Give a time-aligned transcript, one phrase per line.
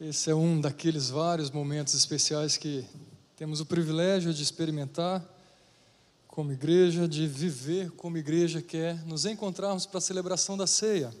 [0.00, 2.86] Esse é um daqueles vários momentos especiais que
[3.34, 5.20] temos o privilégio de experimentar
[6.28, 11.12] como igreja, de viver como igreja, que é nos encontrarmos para a celebração da ceia.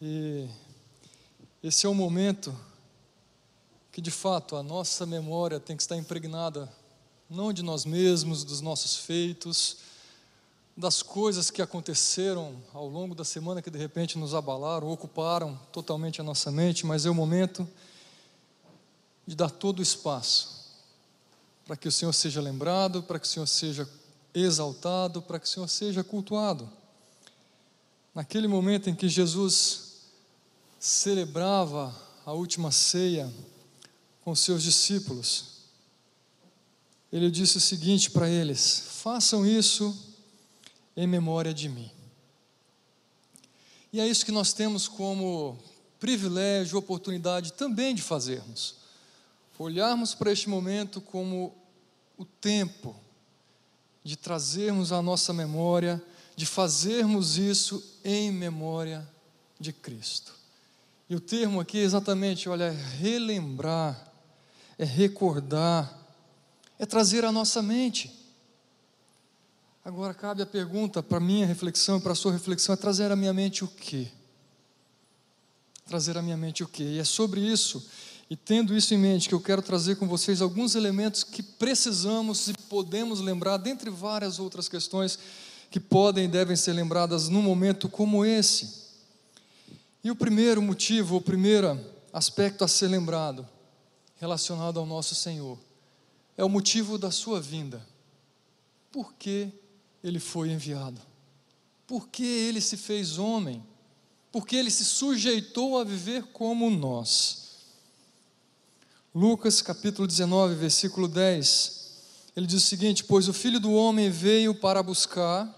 [0.00, 0.48] E
[1.62, 2.58] esse é o momento
[3.92, 6.72] que, de fato, a nossa memória tem que estar impregnada
[7.28, 9.76] não de nós mesmos, dos nossos feitos,
[10.78, 16.20] das coisas que aconteceram ao longo da semana que de repente nos abalaram, ocuparam totalmente
[16.20, 17.68] a nossa mente, mas é o momento
[19.26, 20.56] de dar todo o espaço
[21.66, 23.90] para que o Senhor seja lembrado, para que o Senhor seja
[24.32, 26.70] exaltado, para que o Senhor seja cultuado.
[28.14, 29.96] Naquele momento em que Jesus
[30.78, 31.92] celebrava
[32.24, 33.28] a última ceia
[34.24, 35.56] com seus discípulos,
[37.12, 40.07] ele disse o seguinte para eles: façam isso
[40.98, 41.88] em memória de mim.
[43.92, 45.56] E é isso que nós temos como
[46.00, 48.74] privilégio, oportunidade também de fazermos.
[49.56, 51.54] Olharmos para este momento como
[52.16, 52.96] o tempo
[54.02, 56.02] de trazermos à nossa memória,
[56.34, 59.08] de fazermos isso em memória
[59.58, 60.34] de Cristo.
[61.08, 64.12] E o termo aqui é exatamente, olha, é relembrar,
[64.76, 65.96] é recordar,
[66.76, 68.12] é trazer à nossa mente.
[69.88, 73.16] Agora cabe a pergunta para minha reflexão e para a sua reflexão: é trazer à
[73.16, 74.08] minha mente o quê?
[75.86, 76.82] Trazer à minha mente o quê?
[76.82, 77.88] E é sobre isso,
[78.28, 82.48] e tendo isso em mente, que eu quero trazer com vocês alguns elementos que precisamos
[82.48, 85.18] e podemos lembrar, dentre várias outras questões
[85.70, 88.88] que podem e devem ser lembradas num momento como esse.
[90.04, 91.80] E o primeiro motivo, o primeiro
[92.12, 93.48] aspecto a ser lembrado,
[94.18, 95.58] relacionado ao nosso Senhor,
[96.36, 97.82] é o motivo da sua vinda.
[98.92, 99.50] Por que
[100.02, 101.00] ele foi enviado?
[101.86, 103.64] Por que ele se fez homem?
[104.30, 107.48] Porque ele se sujeitou a viver como nós.
[109.14, 111.90] Lucas capítulo 19, versículo 10,
[112.36, 115.52] ele diz o seguinte: Pois o filho do homem veio para buscar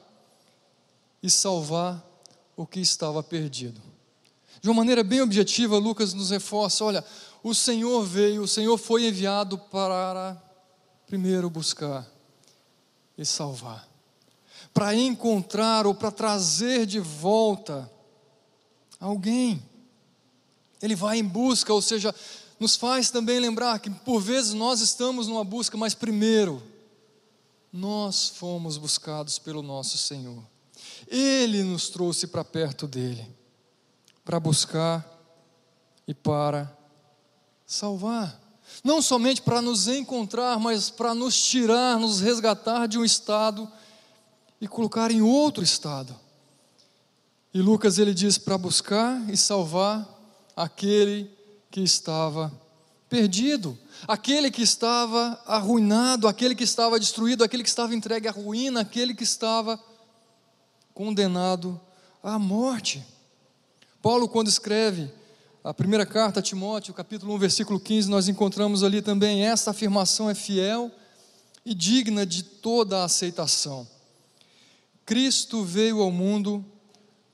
[1.20, 2.02] e salvar
[2.56, 3.82] o que estava perdido.
[4.62, 7.04] De uma maneira bem objetiva, Lucas nos reforça: olha,
[7.42, 10.40] o Senhor veio, o Senhor foi enviado para
[11.06, 12.08] primeiro buscar
[13.18, 13.89] e salvar
[14.72, 17.90] para encontrar ou para trazer de volta
[18.98, 19.62] alguém.
[20.80, 22.14] Ele vai em busca, ou seja,
[22.58, 26.62] nos faz também lembrar que por vezes nós estamos numa busca, mas primeiro,
[27.72, 30.42] nós fomos buscados pelo nosso Senhor.
[31.06, 33.26] Ele nos trouxe para perto dele,
[34.24, 35.06] para buscar
[36.06, 36.76] e para
[37.66, 38.40] salvar.
[38.84, 43.70] Não somente para nos encontrar, mas para nos tirar, nos resgatar de um estado
[44.60, 46.14] e colocar em outro estado.
[47.52, 50.06] E Lucas ele diz para buscar e salvar
[50.54, 51.30] aquele
[51.70, 52.52] que estava
[53.08, 53.76] perdido,
[54.06, 59.14] aquele que estava arruinado, aquele que estava destruído, aquele que estava entregue à ruína, aquele
[59.14, 59.80] que estava
[60.94, 61.80] condenado
[62.22, 63.04] à morte.
[64.00, 65.10] Paulo, quando escreve
[65.64, 70.30] a primeira carta a Timóteo, capítulo 1, versículo 15, nós encontramos ali também essa afirmação
[70.30, 70.90] é fiel
[71.66, 73.86] e digna de toda a aceitação.
[75.10, 76.64] Cristo veio ao mundo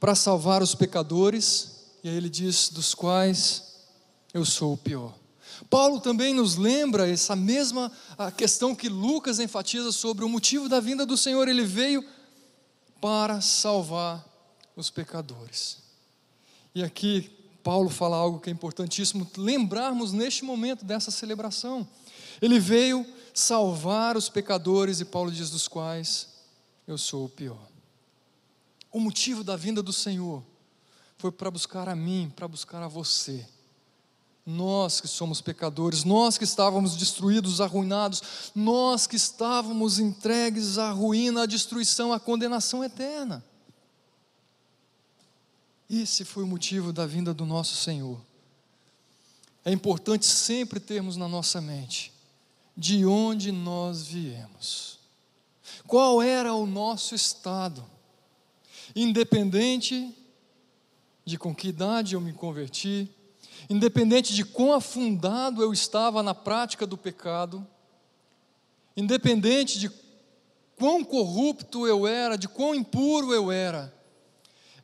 [0.01, 3.85] para salvar os pecadores, e aí ele diz: dos quais
[4.33, 5.13] eu sou o pior.
[5.69, 7.93] Paulo também nos lembra essa mesma
[8.35, 11.49] questão que Lucas enfatiza sobre o motivo da vinda do Senhor.
[11.49, 12.03] Ele veio
[12.99, 14.25] para salvar
[14.75, 15.77] os pecadores.
[16.75, 17.31] E aqui
[17.63, 21.87] Paulo fala algo que é importantíssimo lembrarmos neste momento dessa celebração.
[22.41, 23.05] Ele veio
[23.35, 26.36] salvar os pecadores, e Paulo diz: dos quais
[26.87, 27.69] eu sou o pior.
[28.93, 30.43] O motivo da vinda do Senhor
[31.19, 33.47] foi para buscar a mim, para buscar a você.
[34.45, 38.23] Nós que somos pecadores, nós que estávamos destruídos, arruinados,
[38.55, 43.45] nós que estávamos entregues à ruína, à destruição, à condenação eterna.
[45.91, 48.21] Esse foi o motivo da vinda do nosso Senhor.
[49.65, 52.13] É importante sempre termos na nossa mente
[52.77, 54.96] de onde nós viemos.
[55.86, 57.84] Qual era o nosso estado?
[58.94, 60.15] Independente
[61.24, 63.10] de com que idade eu me converti,
[63.68, 67.66] independente de quão afundado eu estava na prática do pecado,
[68.97, 69.91] independente de
[70.77, 73.92] quão corrupto eu era, de quão impuro eu era,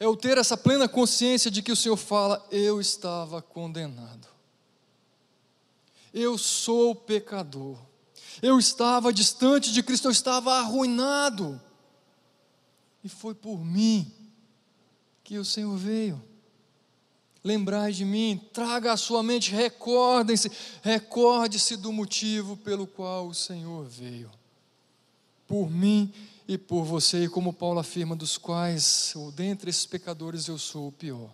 [0.00, 4.26] é eu ter essa plena consciência de que o Senhor fala: eu estava condenado,
[6.12, 7.78] eu sou pecador,
[8.40, 11.61] eu estava distante de Cristo, eu estava arruinado,
[13.05, 14.11] e foi por mim
[15.25, 16.23] que o Senhor veio.
[17.44, 20.50] lembrai de mim, traga à sua mente, recordem-se,
[20.81, 24.31] recorde-se do motivo pelo qual o Senhor veio.
[25.49, 26.12] Por mim
[26.46, 30.88] e por você, e como Paulo afirma, dos quais, ou dentre esses pecadores, eu sou
[30.88, 31.31] o pior.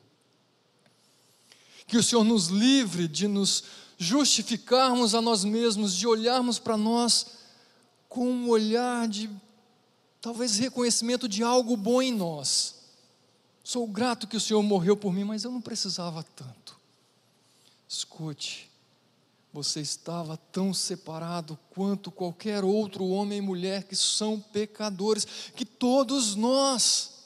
[1.86, 3.64] Que o Senhor nos livre de nos
[3.98, 7.26] justificarmos a nós mesmos, de olharmos para nós
[8.08, 9.28] com um olhar de
[10.20, 12.76] talvez reconhecimento de algo bom em nós.
[13.64, 16.78] Sou grato que o Senhor morreu por mim, mas eu não precisava tanto.
[17.88, 18.70] Escute,
[19.52, 26.36] você estava tão separado quanto qualquer outro homem e mulher que são pecadores, que todos
[26.36, 27.24] nós,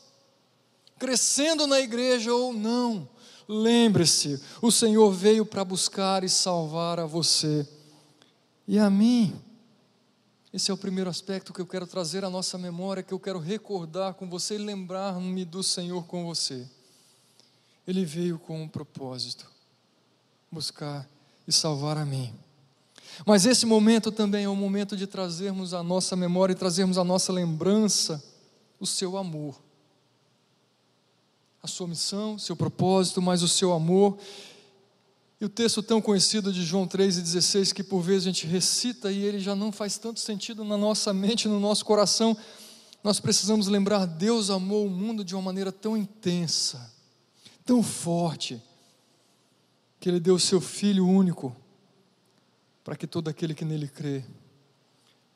[0.99, 3.09] crescendo na igreja ou não,
[3.49, 7.67] lembre-se, o Senhor veio para buscar e salvar a você
[8.67, 9.35] e a mim.
[10.53, 13.39] Esse é o primeiro aspecto que eu quero trazer à nossa memória, que eu quero
[13.39, 16.69] recordar com você e lembrar-me do Senhor com você.
[17.87, 19.51] Ele veio com um propósito:
[20.51, 21.09] buscar
[21.49, 22.35] e salvar a mim.
[23.27, 27.05] Mas esse momento também é o momento de trazermos à nossa memória e trazermos à
[27.05, 28.23] nossa lembrança
[28.79, 29.61] o seu amor.
[31.63, 34.19] A sua missão, seu propósito, mas o seu amor
[35.43, 39.25] e o texto tão conhecido de João 3,16, que por vezes a gente recita e
[39.25, 42.37] ele já não faz tanto sentido na nossa mente, no nosso coração,
[43.03, 46.95] nós precisamos lembrar: Deus amou o mundo de uma maneira tão intensa,
[47.65, 48.63] tão forte,
[49.99, 51.57] que Ele deu o seu Filho único,
[52.85, 54.25] para que todo aquele que nele crê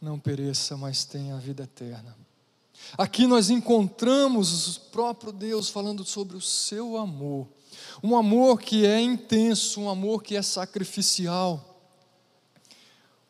[0.00, 2.16] não pereça, mas tenha a vida eterna.
[2.96, 7.48] Aqui nós encontramos o próprio Deus falando sobre o seu amor
[8.02, 11.80] um amor que é intenso, um amor que é sacrificial,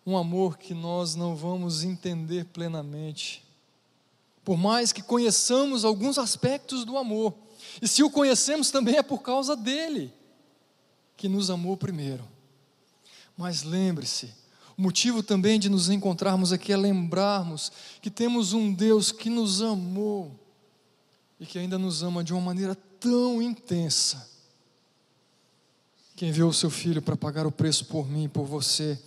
[0.05, 3.45] um amor que nós não vamos entender plenamente.
[4.45, 7.35] Por mais que conheçamos alguns aspectos do amor,
[7.81, 10.13] e se o conhecemos também é por causa dele,
[11.17, 12.27] que nos amou primeiro.
[13.37, 14.33] Mas lembre-se,
[14.77, 19.63] o motivo também de nos encontrarmos aqui é lembrarmos que temos um Deus que nos
[19.63, 20.39] amou
[21.41, 24.31] e que ainda nos ama de uma maneira tão intensa
[26.15, 28.99] que enviou o seu filho para pagar o preço por mim e por você.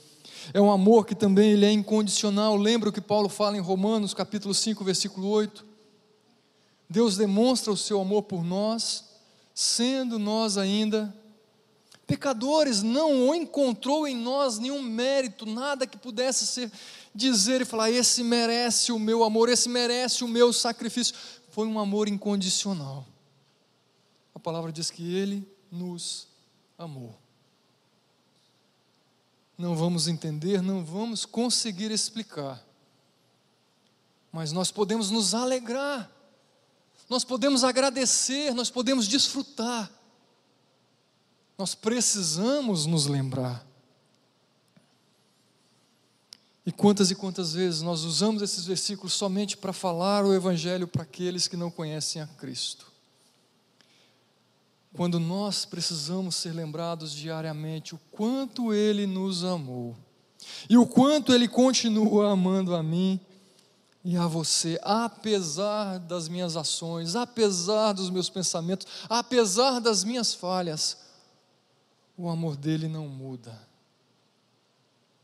[0.53, 2.55] É um amor que também ele é incondicional.
[2.55, 5.65] Lembra o que Paulo fala em Romanos, capítulo 5, versículo 8?
[6.89, 9.05] Deus demonstra o seu amor por nós,
[9.53, 11.13] sendo nós ainda
[12.09, 16.71] pecadores, não encontrou em nós nenhum mérito, nada que pudesse ser
[17.13, 21.13] dizer e falar: esse merece o meu amor, esse merece o meu sacrifício.
[21.51, 23.05] Foi um amor incondicional.
[24.33, 26.27] A palavra diz que ele nos
[26.79, 27.13] amor.
[29.55, 32.65] Não vamos entender, não vamos conseguir explicar,
[34.31, 36.09] mas nós podemos nos alegrar,
[37.07, 39.91] nós podemos agradecer, nós podemos desfrutar.
[41.59, 43.63] Nós precisamos nos lembrar.
[46.65, 51.03] E quantas e quantas vezes nós usamos esses versículos somente para falar o Evangelho para
[51.03, 52.89] aqueles que não conhecem a Cristo
[54.93, 59.95] quando nós precisamos ser lembrados diariamente o quanto Ele nos amou
[60.69, 63.19] e o quanto Ele continua amando a mim
[64.03, 70.97] e a você, apesar das minhas ações, apesar dos meus pensamentos, apesar das minhas falhas,
[72.19, 73.57] o amor dele não muda.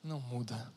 [0.01, 0.71] Não muda.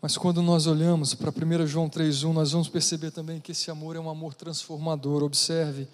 [0.00, 3.96] Mas quando nós olhamos para 1 João 3,1, nós vamos perceber também que esse amor
[3.96, 5.22] é um amor transformador.
[5.22, 5.86] Observe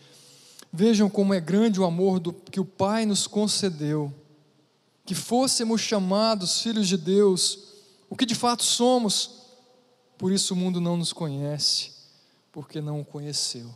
[0.73, 4.13] Vejam como é grande o amor do, que o Pai nos concedeu,
[5.05, 7.59] que fôssemos chamados filhos de Deus,
[8.11, 9.43] o que de fato somos,
[10.19, 11.93] por isso o mundo não nos conhece,
[12.53, 13.75] porque não o conheceu.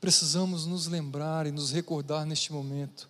[0.00, 3.08] Precisamos nos lembrar e nos recordar neste momento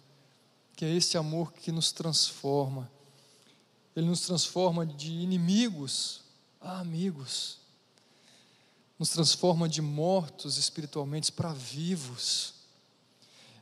[0.75, 2.89] que é esse amor que nos transforma.
[3.97, 6.23] Ele nos transforma de inimigos
[6.61, 7.59] a amigos
[8.99, 12.55] nos transforma de mortos espiritualmente para vivos.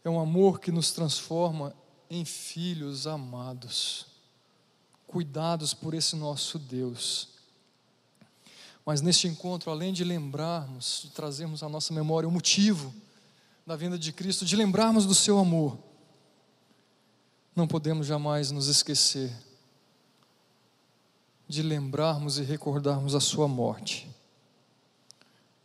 [0.03, 1.75] É um amor que nos transforma
[2.09, 4.07] em filhos amados,
[5.07, 7.29] cuidados por esse nosso Deus.
[8.85, 12.95] Mas neste encontro, além de lembrarmos, de trazermos à nossa memória o motivo
[13.67, 15.77] da vinda de Cristo, de lembrarmos do seu amor,
[17.55, 19.33] não podemos jamais nos esquecer
[21.49, 24.09] de lembrarmos e recordarmos a sua morte.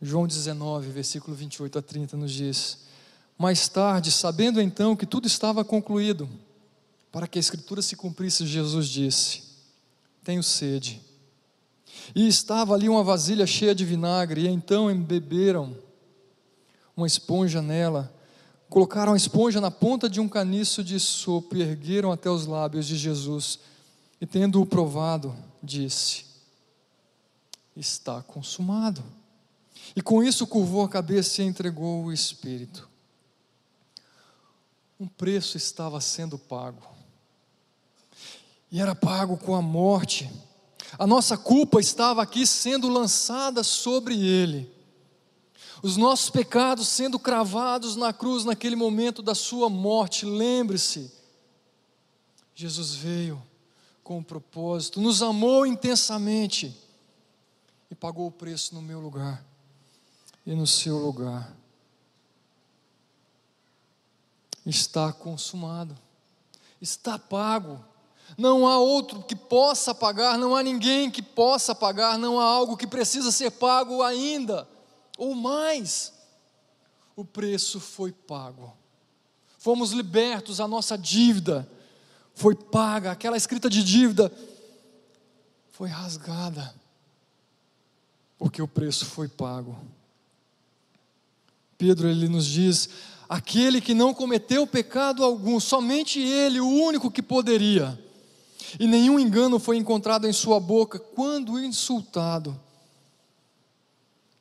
[0.00, 2.78] João 19, versículo 28 a 30 nos diz:
[3.38, 6.28] Mais tarde, sabendo então que tudo estava concluído,
[7.10, 9.42] para que a Escritura se cumprisse, Jesus disse:
[10.24, 11.00] Tenho sede.
[12.14, 15.76] E estava ali uma vasilha cheia de vinagre, e então embeberam
[16.96, 18.12] uma esponja nela,
[18.72, 22.86] Colocaram a esponja na ponta de um caniço de sopo e ergueram até os lábios
[22.86, 23.58] de Jesus.
[24.18, 26.24] E tendo-o provado, disse:
[27.76, 29.04] Está consumado.
[29.94, 32.88] E com isso curvou a cabeça e entregou o espírito.
[34.98, 36.82] Um preço estava sendo pago.
[38.70, 40.30] E era pago com a morte.
[40.98, 44.71] A nossa culpa estava aqui sendo lançada sobre ele
[45.82, 50.24] os nossos pecados sendo cravados na cruz naquele momento da sua morte.
[50.24, 51.12] Lembre-se,
[52.54, 53.42] Jesus veio
[54.04, 56.76] com um propósito, nos amou intensamente
[57.90, 59.44] e pagou o preço no meu lugar
[60.46, 61.52] e no seu lugar.
[64.64, 65.98] Está consumado,
[66.80, 67.84] está pago.
[68.38, 72.76] Não há outro que possa pagar, não há ninguém que possa pagar, não há algo
[72.76, 74.66] que precisa ser pago ainda
[75.18, 76.12] ou mais,
[77.14, 78.72] o preço foi pago.
[79.58, 81.68] Fomos libertos, a nossa dívida
[82.34, 84.32] foi paga, aquela escrita de dívida
[85.70, 86.74] foi rasgada,
[88.38, 89.78] porque o preço foi pago.
[91.76, 92.88] Pedro ele nos diz:
[93.28, 97.98] aquele que não cometeu pecado algum, somente ele, o único que poderia,
[98.80, 102.58] e nenhum engano foi encontrado em sua boca quando insultado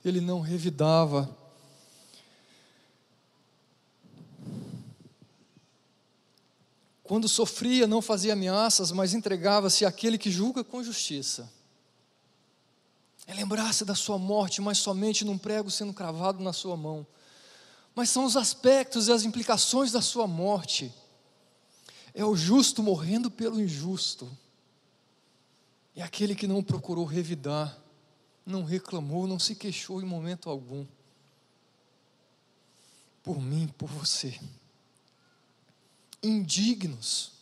[0.03, 1.37] ele não revidava.
[7.03, 11.51] Quando sofria, não fazia ameaças, mas entregava-se àquele que julga com justiça.
[13.27, 17.05] É lembrar-se da sua morte, mas somente num prego sendo cravado na sua mão.
[17.93, 20.93] Mas são os aspectos e as implicações da sua morte.
[22.13, 24.29] É o justo morrendo pelo injusto.
[25.95, 27.80] É aquele que não procurou revidar
[28.45, 30.85] não reclamou, não se queixou em momento algum.
[33.23, 34.39] Por mim, por você.
[36.23, 37.33] Indignos.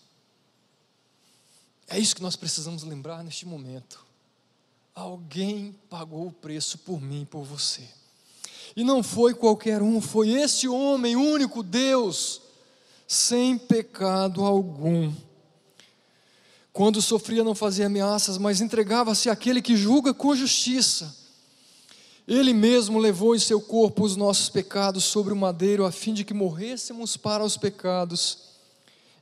[1.88, 4.06] É isso que nós precisamos lembrar neste momento.
[4.94, 7.88] Alguém pagou o preço por mim, por você.
[8.76, 12.42] E não foi qualquer um, foi esse homem, único Deus,
[13.08, 15.12] sem pecado algum
[16.72, 21.16] quando sofria, não fazia ameaças, mas entregava-se àquele que julga com justiça.
[22.28, 26.24] Ele mesmo levou em seu corpo os nossos pecados sobre o madeiro, a fim de
[26.24, 28.50] que morrêssemos para os pecados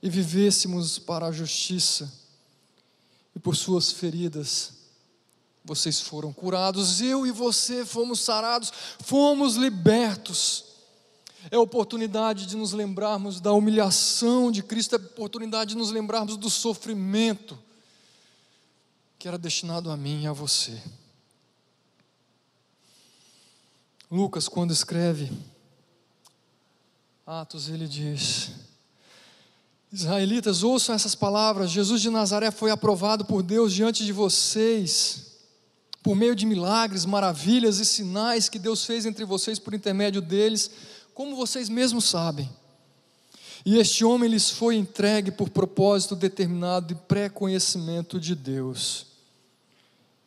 [0.04, 2.12] e vivêssemos para a justiça.
[3.34, 4.74] E por suas feridas,
[5.64, 10.67] vocês foram curados, eu e você fomos sarados, fomos libertos.
[11.50, 16.50] É oportunidade de nos lembrarmos da humilhação de Cristo, é oportunidade de nos lembrarmos do
[16.50, 17.58] sofrimento
[19.18, 20.82] que era destinado a mim e a você.
[24.10, 25.32] Lucas, quando escreve
[27.26, 28.52] Atos, ele diz:
[29.92, 31.72] Israelitas, ouçam essas palavras.
[31.72, 35.38] Jesus de Nazaré foi aprovado por Deus diante de vocês,
[36.02, 40.72] por meio de milagres, maravilhas e sinais que Deus fez entre vocês por intermédio deles
[41.18, 42.48] como vocês mesmos sabem.
[43.66, 49.08] E este homem lhes foi entregue por propósito determinado e pré-conhecimento de Deus.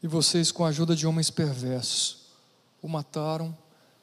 [0.03, 2.17] E vocês, com a ajuda de homens perversos,
[2.83, 3.57] o mataram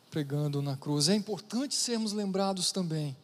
[0.10, 1.10] pregando na cruz.
[1.10, 3.17] É importante sermos lembrados também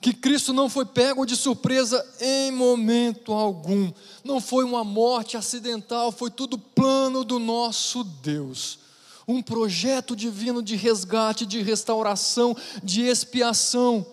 [0.00, 3.90] que Cristo não foi pego de surpresa em momento algum,
[4.22, 8.85] não foi uma morte acidental, foi tudo plano do nosso Deus
[9.26, 14.06] um projeto divino de resgate, de restauração, de expiação,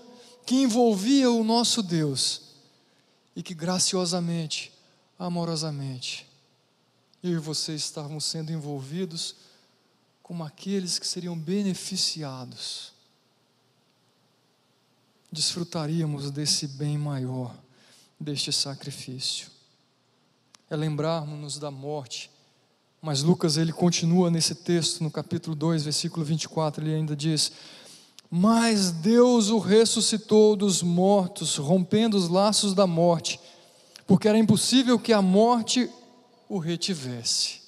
[0.45, 2.41] que envolvia o nosso Deus
[3.35, 4.73] e que graciosamente,
[5.17, 6.27] amorosamente,
[7.23, 9.35] eu e você estávamos sendo envolvidos
[10.21, 12.91] como aqueles que seriam beneficiados.
[15.31, 17.55] Desfrutaríamos desse bem maior,
[18.19, 19.47] deste sacrifício.
[20.69, 22.29] É lembrarmos-nos da morte
[23.03, 27.51] mas Lucas ele continua nesse texto, no capítulo 2, versículo 24, ele ainda diz:
[28.31, 33.41] Mas Deus o ressuscitou dos mortos, rompendo os laços da morte,
[34.07, 35.89] porque era impossível que a morte
[36.47, 37.59] o retivesse.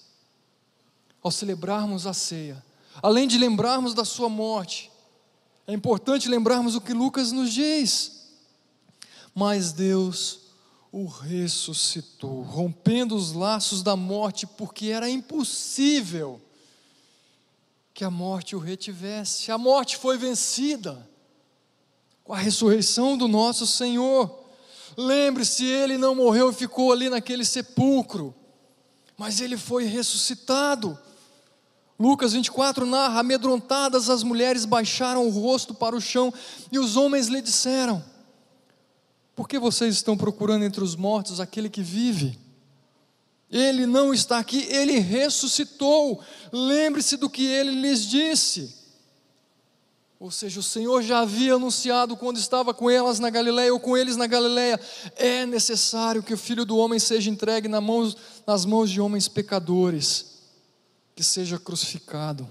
[1.22, 2.64] Ao celebrarmos a ceia,
[3.04, 4.90] além de lembrarmos da sua morte,
[5.68, 8.30] é importante lembrarmos o que Lucas nos diz.
[9.34, 10.45] Mas Deus
[10.98, 16.40] o ressuscitou, rompendo os laços da morte, porque era impossível
[17.94, 19.52] que a morte o retivesse.
[19.52, 21.06] A morte foi vencida
[22.24, 24.40] com a ressurreição do nosso Senhor.
[24.96, 28.34] Lembre-se, ele não morreu e ficou ali naquele sepulcro,
[29.18, 30.98] mas ele foi ressuscitado.
[32.00, 36.34] Lucas 24 narra: amedrontadas as mulheres baixaram o rosto para o chão
[36.72, 38.02] e os homens lhe disseram:
[39.36, 42.40] Por que vocês estão procurando entre os mortos aquele que vive?
[43.52, 46.22] Ele não está aqui, ele ressuscitou.
[46.52, 48.86] Lembre-se do que ele lhes disse.
[50.18, 53.98] Ou seja, o Senhor já havia anunciado quando estava com elas na Galileia ou com
[53.98, 54.80] eles na Galileia,
[55.18, 59.28] é necessário que o Filho do homem seja entregue nas mãos, nas mãos de homens
[59.28, 60.40] pecadores,
[61.14, 62.48] que seja crucificado,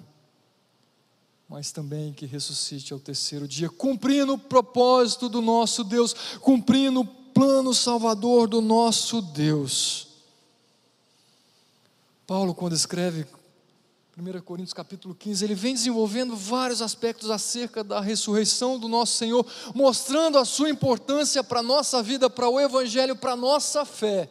[1.49, 7.07] mas também que ressuscite ao terceiro dia, cumprindo o propósito do nosso Deus, cumprindo o
[7.07, 10.09] plano salvador do nosso Deus.
[12.27, 13.27] Paulo, quando escreve
[14.17, 19.45] 1 Coríntios capítulo 15, ele vem desenvolvendo vários aspectos acerca da ressurreição do nosso Senhor,
[19.75, 24.31] mostrando a sua importância para a nossa vida, para o Evangelho, para a nossa fé.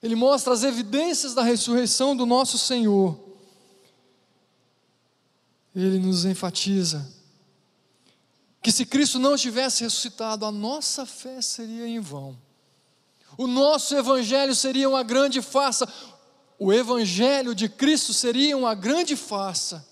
[0.00, 3.18] Ele mostra as evidências da ressurreição do nosso Senhor.
[5.74, 7.10] Ele nos enfatiza
[8.62, 12.38] que se Cristo não tivesse ressuscitado, a nossa fé seria em vão.
[13.36, 15.86] O nosso evangelho seria uma grande farsa,
[16.58, 19.86] o Evangelho de Cristo seria uma grande farsa,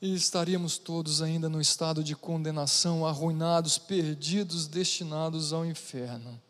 [0.00, 6.40] e estaríamos todos ainda no estado de condenação, arruinados, perdidos, destinados ao inferno.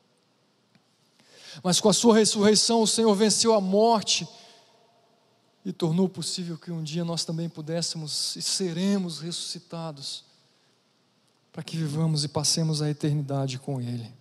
[1.62, 4.26] Mas com a Sua ressurreição, o Senhor venceu a morte
[5.66, 10.22] e tornou possível que um dia nós também pudéssemos e seremos ressuscitados,
[11.52, 14.14] para que vivamos e passemos a eternidade com Ele.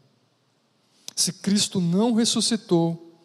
[1.15, 3.15] Se Cristo não ressuscitou,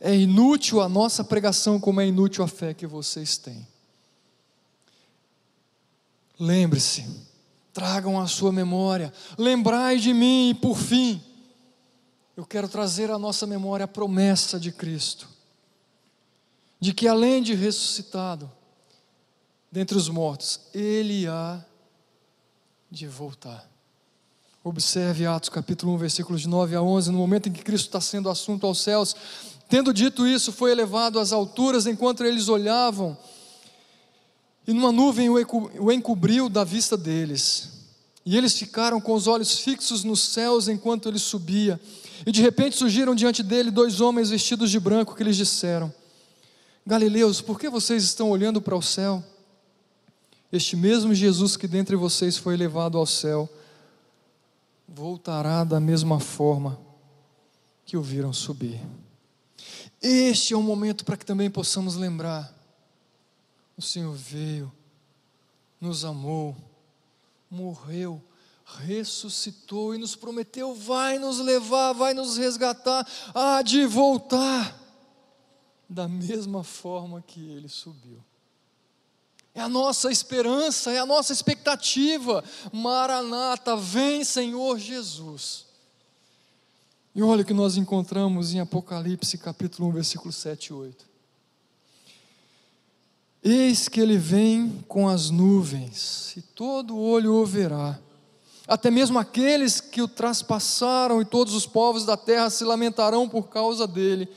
[0.00, 3.68] é inútil a nossa pregação, como é inútil a fé que vocês têm.
[6.40, 7.04] Lembre-se,
[7.74, 11.22] tragam a sua memória, lembrai de mim, e por fim,
[12.34, 15.28] eu quero trazer à nossa memória a promessa de Cristo,
[16.80, 18.50] de que além de ressuscitado
[19.70, 21.64] dentre os mortos, Ele há
[22.90, 23.68] de voltar.
[24.64, 28.00] Observe Atos capítulo 1, versículos de 9 a 11, no momento em que Cristo está
[28.00, 29.14] sendo assunto aos céus,
[29.68, 33.16] Tendo dito isso, foi elevado às alturas enquanto eles olhavam,
[34.66, 37.70] e numa nuvem o encobriu da vista deles.
[38.24, 41.80] E eles ficaram com os olhos fixos nos céus enquanto ele subia.
[42.26, 45.92] E de repente surgiram diante dele dois homens vestidos de branco que lhes disseram:
[46.88, 49.22] Galileus, por que vocês estão olhando para o céu?
[50.50, 53.46] Este mesmo Jesus que dentre vocês foi levado ao céu,
[54.88, 56.80] voltará da mesma forma
[57.84, 58.80] que o viram subir.
[60.00, 62.50] Este é o momento para que também possamos lembrar:
[63.76, 64.72] o Senhor veio,
[65.78, 66.56] nos amou,
[67.50, 68.18] morreu,
[68.64, 74.87] ressuscitou e nos prometeu: vai nos levar, vai nos resgatar, há de voltar,
[75.88, 78.22] da mesma forma que ele subiu.
[79.54, 82.44] É a nossa esperança, é a nossa expectativa.
[82.72, 85.66] Maranata, vem Senhor Jesus.
[87.14, 91.08] E olha o que nós encontramos em Apocalipse capítulo 1, versículo 7 e 8.
[93.42, 97.98] Eis que ele vem com as nuvens, e todo olho o verá,
[98.66, 103.48] até mesmo aqueles que o traspassaram, e todos os povos da terra se lamentarão por
[103.48, 104.28] causa dele.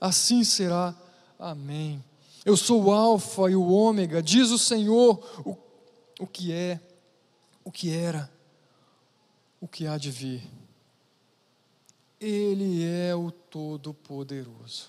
[0.00, 0.94] Assim será.
[1.38, 2.02] Amém.
[2.44, 5.56] Eu sou o Alfa e o Ômega, diz o Senhor, o,
[6.20, 6.80] o que é,
[7.64, 8.30] o que era,
[9.60, 10.48] o que há de vir.
[12.20, 14.88] Ele é o Todo-Poderoso.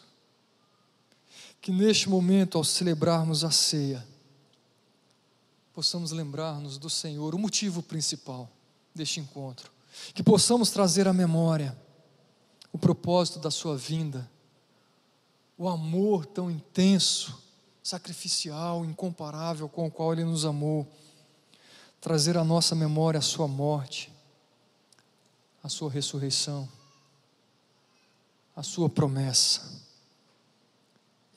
[1.59, 4.05] Que neste momento, ao celebrarmos a ceia,
[5.73, 8.49] possamos lembrar-nos do Senhor, o motivo principal
[8.93, 9.71] deste encontro.
[10.13, 11.77] Que possamos trazer à memória
[12.71, 14.29] o propósito da Sua vinda,
[15.57, 17.41] o amor tão intenso,
[17.81, 20.87] sacrificial, incomparável com o qual Ele nos amou.
[21.99, 24.11] Trazer à nossa memória a Sua morte,
[25.63, 26.69] a Sua ressurreição
[28.57, 29.85] a Sua promessa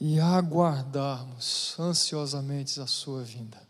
[0.01, 3.63] e aguardarmos ansiosamente a Sua vinda.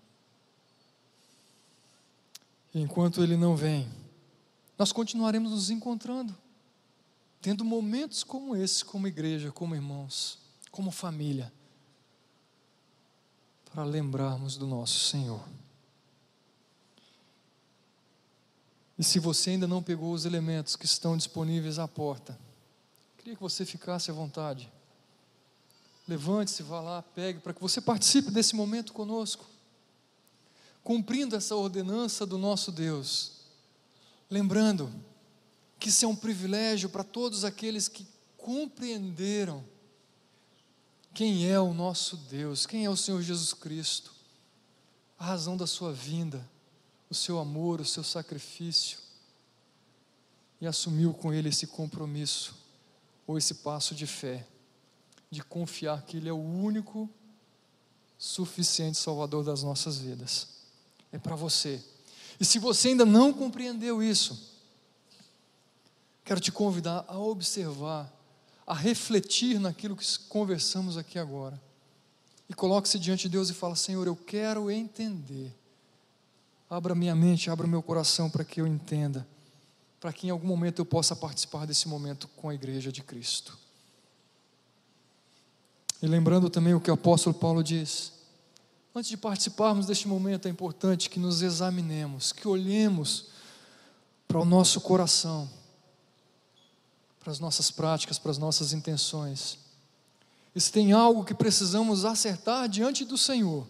[2.73, 3.91] Enquanto Ele não vem,
[4.79, 6.33] nós continuaremos nos encontrando,
[7.43, 10.39] tendo momentos como esse, como igreja, como irmãos,
[10.71, 11.53] como família,
[13.73, 15.43] para lembrarmos do nosso Senhor.
[18.99, 22.39] E se você ainda não pegou os elementos que estão disponíveis à porta,
[23.21, 24.73] Queria que você ficasse à vontade.
[26.09, 29.45] Levante-se, vá lá, pegue, para que você participe desse momento conosco,
[30.83, 33.33] cumprindo essa ordenança do nosso Deus.
[34.31, 34.91] Lembrando
[35.79, 38.07] que isso é um privilégio para todos aqueles que
[38.39, 39.63] compreenderam
[41.13, 44.13] quem é o nosso Deus, quem é o Senhor Jesus Cristo,
[45.19, 46.49] a razão da sua vinda,
[47.11, 48.99] o seu amor, o seu sacrifício,
[50.61, 52.55] e assumiu com Ele esse compromisso,
[53.27, 54.47] ou esse passo de fé,
[55.31, 57.09] de confiar que Ele é o único
[58.19, 60.49] suficiente Salvador das nossas vidas.
[61.11, 61.83] É para você.
[62.39, 64.55] E se você ainda não compreendeu isso,
[66.25, 68.13] quero te convidar a observar,
[68.67, 71.61] a refletir naquilo que conversamos aqui agora.
[72.49, 75.55] E coloque-se diante de Deus e fala: Senhor, eu quero entender.
[76.69, 79.27] Abra minha mente, abra meu coração para que eu entenda,
[80.01, 83.59] para que em algum momento eu possa participar desse momento com a igreja de Cristo.
[86.03, 88.13] E lembrando também o que o apóstolo Paulo diz:
[88.95, 93.27] antes de participarmos deste momento, é importante que nos examinemos, que olhemos
[94.27, 95.51] para o nosso coração,
[97.21, 99.59] para as nossas práticas, para as nossas intenções.
[100.55, 103.67] E se tem algo que precisamos acertar diante do Senhor,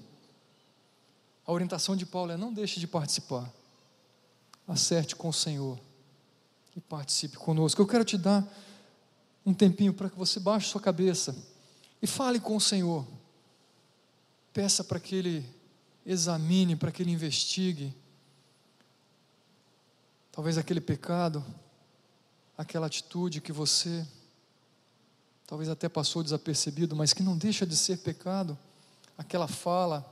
[1.45, 3.53] a orientação de Paulo é: não deixe de participar,
[4.67, 5.79] acerte com o Senhor
[6.77, 7.83] e participe conosco.
[7.83, 8.47] Eu quero te dar
[9.45, 11.37] um tempinho para que você baixe sua cabeça
[12.01, 13.07] e fale com o Senhor.
[14.53, 15.47] Peça para que Ele
[16.07, 17.95] examine, para que Ele investigue.
[20.33, 21.45] Talvez aquele pecado,
[22.61, 24.07] aquela atitude que você
[25.47, 28.57] talvez até passou desapercebido, mas que não deixa de ser pecado,
[29.17, 30.05] aquela fala,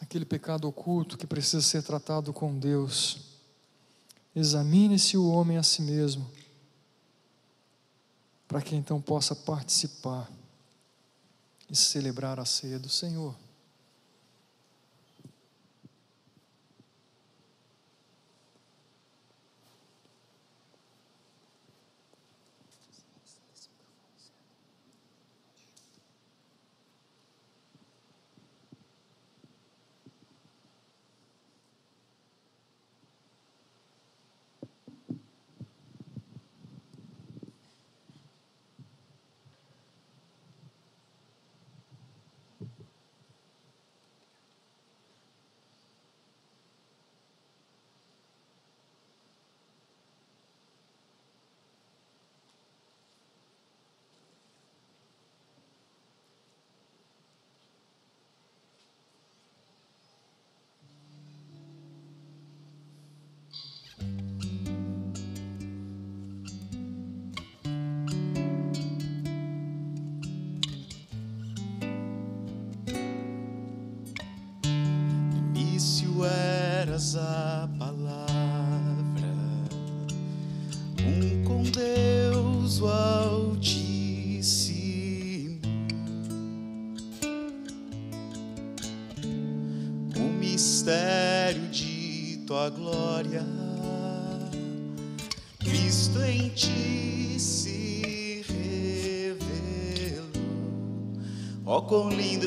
[0.00, 3.20] aquele pecado oculto que precisa ser tratado com Deus.
[4.34, 6.28] Examine-se o homem a si mesmo
[8.48, 10.28] para que então possa participar
[11.70, 13.43] e celebrar a ceia do Senhor.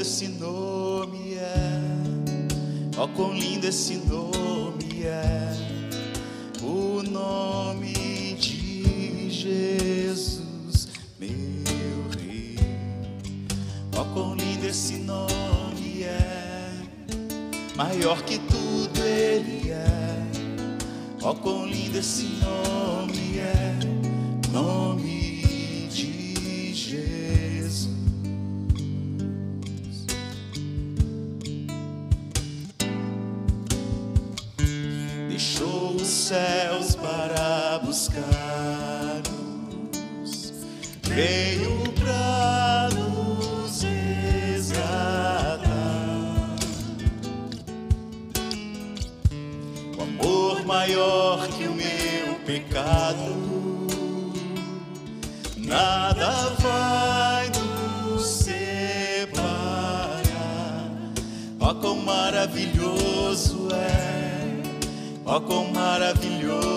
[0.07, 1.81] Esse nome é!
[2.97, 5.53] Ó, oh, quão lindo esse nome é,
[6.61, 7.93] o nome
[8.39, 10.87] de Jesus,
[11.19, 11.29] meu
[12.17, 12.55] Rei.
[13.97, 16.71] Ó, oh, quão lindo esse nome é,
[17.75, 19.85] maior que tudo Ele é.
[21.21, 23.77] Ó, oh, quão lindo esse nome é,
[24.53, 25.16] nome
[41.17, 45.65] veio para nos resgatar.
[49.97, 53.35] O amor maior que o meu pecado,
[55.57, 59.41] nada vai nos separar.
[61.59, 64.61] Ó, oh, quão maravilhoso é
[65.25, 66.76] Ó, oh, quão maravilhoso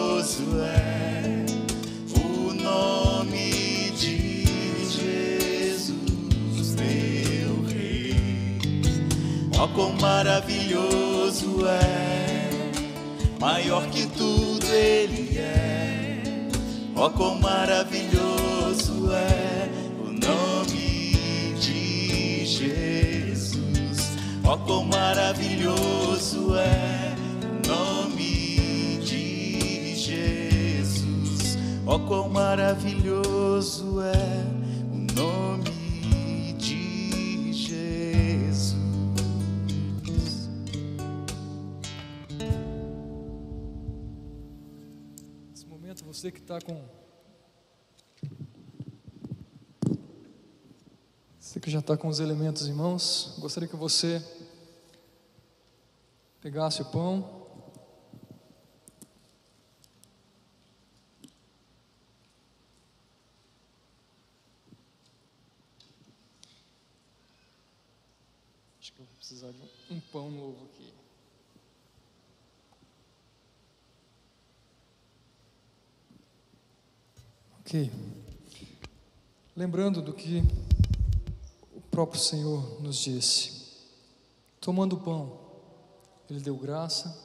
[9.61, 12.51] Ó, oh, quão maravilhoso é,
[13.39, 16.23] maior que tudo Ele é.
[16.97, 19.69] Ó, oh, quão maravilhoso é
[20.03, 24.17] o nome de Jesus.
[24.47, 28.11] Ó, quão maravilhoso é o nome
[31.87, 34.60] Ó, oh, quão maravilhoso é
[46.21, 46.87] você que está com.
[51.39, 54.23] Você que já está com os elementos em mãos, gostaria que você
[56.43, 57.49] pegasse o pão.
[68.79, 70.80] Acho que eu vou precisar de um, pão novo aqui.
[77.71, 77.89] Ok.
[79.55, 80.43] Lembrando do que
[81.73, 83.79] o próprio Senhor nos disse.
[84.61, 85.39] Tomando o pão,
[86.29, 87.17] ele deu graça,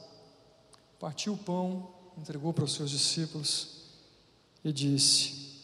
[0.99, 3.85] partiu o pão, entregou para os seus discípulos
[4.63, 5.63] e disse: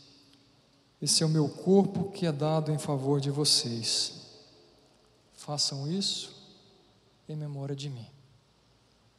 [0.99, 4.13] Esse é o meu corpo que é dado em favor de vocês.
[5.35, 6.33] Façam isso
[7.29, 8.07] em memória de mim.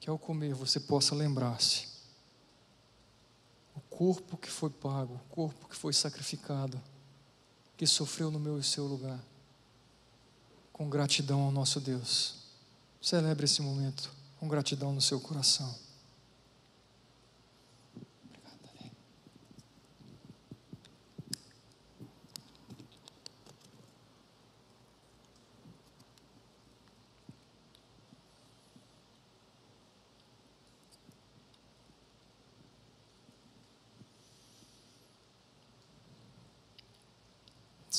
[0.00, 1.91] Que ao comer você possa lembrar-se
[4.02, 6.80] corpo que foi pago, corpo que foi sacrificado,
[7.76, 9.20] que sofreu no meu e seu lugar,
[10.72, 12.34] com gratidão ao nosso Deus.
[13.00, 14.10] Celebre esse momento
[14.40, 15.72] com gratidão no seu coração.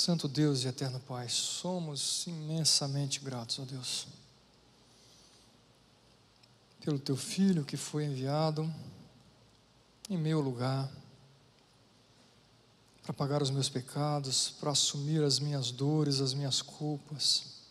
[0.03, 4.05] Santo Deus e eterno Pai, somos imensamente gratos a Deus
[6.83, 8.69] pelo teu filho que foi enviado
[10.09, 10.91] em meu lugar
[13.01, 17.61] para pagar os meus pecados, para assumir as minhas dores, as minhas culpas.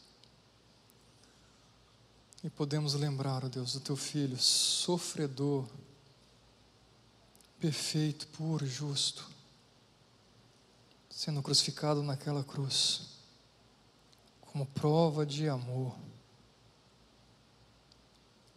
[2.43, 5.69] E podemos lembrar, ó Deus, do teu filho sofredor,
[7.61, 9.32] perfeito, puro, justo
[11.23, 13.03] sendo crucificado naquela cruz,
[14.41, 15.95] como prova de amor.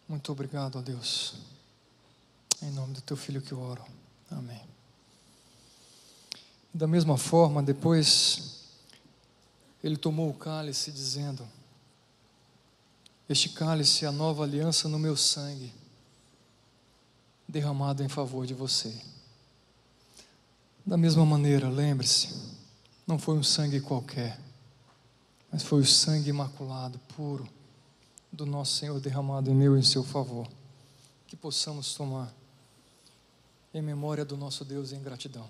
[0.08, 1.36] Muito obrigado a Deus.
[2.64, 3.86] Em nome do teu filho que eu oro.
[4.32, 4.68] Amém.
[6.74, 8.64] Da mesma forma, depois
[9.84, 11.48] ele tomou o cálice dizendo:
[13.30, 15.72] Este cálice é a nova aliança no meu sangue,
[17.48, 19.00] derramado em favor de você.
[20.86, 22.30] Da mesma maneira, lembre-se,
[23.08, 24.40] não foi um sangue qualquer,
[25.52, 27.50] mas foi o sangue imaculado, puro,
[28.32, 30.48] do nosso Senhor derramado em meu e em seu favor.
[31.26, 32.32] Que possamos tomar
[33.74, 35.50] em memória do nosso Deus em gratidão.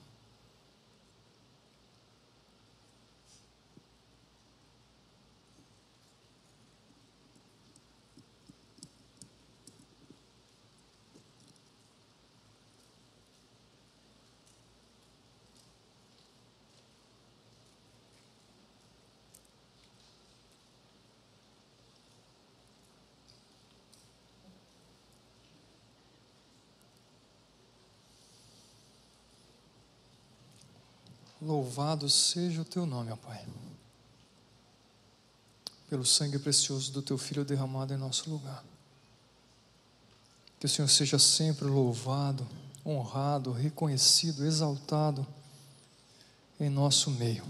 [31.41, 33.45] Louvado seja o teu nome, ó Pai,
[35.89, 38.63] pelo sangue precioso do teu Filho derramado em nosso lugar.
[40.59, 42.47] Que o Senhor seja sempre louvado,
[42.85, 45.25] honrado, reconhecido, exaltado
[46.59, 47.45] em nosso meio,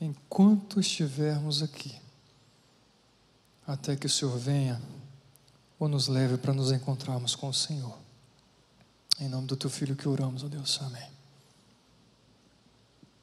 [0.00, 2.00] enquanto estivermos aqui,
[3.66, 4.80] até que o Senhor venha
[5.78, 7.98] ou nos leve para nos encontrarmos com o Senhor.
[9.18, 10.78] Em nome do teu Filho que oramos, ó Deus.
[10.82, 11.19] Amém.